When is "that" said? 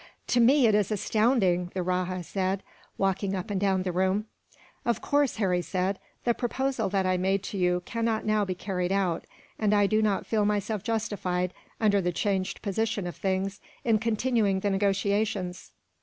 6.89-7.05